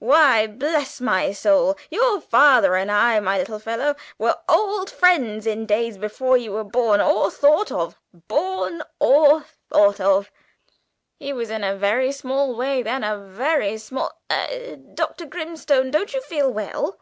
[0.00, 5.64] Why, bless my soul, your father and I, my little fellow, were old friends in
[5.64, 10.30] days before you were born or thought of born or thought of.
[11.18, 15.24] He was in a very small way then, a very small Eh, Dr.
[15.24, 16.98] Grimstone, don't you feel well?"